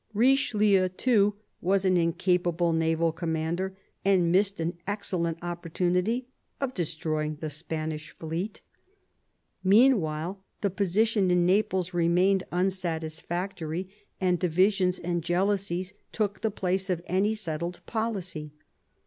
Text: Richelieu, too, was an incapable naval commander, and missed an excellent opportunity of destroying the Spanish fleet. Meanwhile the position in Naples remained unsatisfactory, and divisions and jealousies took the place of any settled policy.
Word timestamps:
Richelieu, 0.15 0.89
too, 0.89 1.35
was 1.61 1.85
an 1.85 1.95
incapable 1.95 2.73
naval 2.73 3.11
commander, 3.11 3.77
and 4.03 4.31
missed 4.31 4.59
an 4.59 4.79
excellent 4.87 5.37
opportunity 5.43 6.27
of 6.59 6.73
destroying 6.73 7.35
the 7.35 7.51
Spanish 7.51 8.09
fleet. 8.17 8.61
Meanwhile 9.63 10.43
the 10.61 10.71
position 10.71 11.29
in 11.29 11.45
Naples 11.45 11.93
remained 11.93 12.41
unsatisfactory, 12.51 13.89
and 14.19 14.39
divisions 14.39 14.97
and 14.97 15.21
jealousies 15.23 15.93
took 16.11 16.41
the 16.41 16.49
place 16.49 16.89
of 16.89 17.03
any 17.05 17.35
settled 17.35 17.79
policy. 17.85 18.53